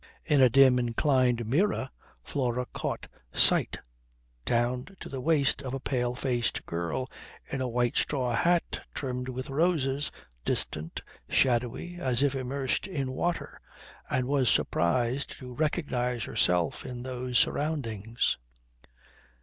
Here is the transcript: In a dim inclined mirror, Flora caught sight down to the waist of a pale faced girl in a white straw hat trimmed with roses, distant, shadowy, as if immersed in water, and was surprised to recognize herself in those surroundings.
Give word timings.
In 0.25 0.41
a 0.41 0.49
dim 0.49 0.79
inclined 0.79 1.45
mirror, 1.45 1.91
Flora 2.23 2.65
caught 2.73 3.07
sight 3.31 3.77
down 4.45 4.97
to 4.99 5.09
the 5.09 5.21
waist 5.21 5.61
of 5.61 5.75
a 5.75 5.79
pale 5.79 6.15
faced 6.15 6.65
girl 6.65 7.07
in 7.45 7.61
a 7.61 7.67
white 7.67 7.95
straw 7.95 8.33
hat 8.33 8.79
trimmed 8.95 9.29
with 9.29 9.51
roses, 9.51 10.11
distant, 10.43 11.01
shadowy, 11.29 11.97
as 11.99 12.23
if 12.23 12.33
immersed 12.33 12.87
in 12.87 13.11
water, 13.11 13.61
and 14.09 14.27
was 14.27 14.49
surprised 14.49 15.37
to 15.37 15.53
recognize 15.53 16.23
herself 16.23 16.83
in 16.83 17.03
those 17.03 17.37
surroundings. 17.37 18.39